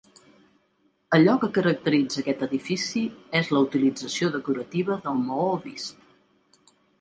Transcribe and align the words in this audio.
Allò 1.17 1.33
que 1.43 1.49
caracteritza 1.57 2.19
aquest 2.21 2.41
edifici 2.47 3.03
és 3.41 3.51
la 3.57 3.61
utilització 3.67 4.31
decorativa 4.37 4.99
del 5.05 5.21
maó 5.29 5.47
vist. 5.69 6.67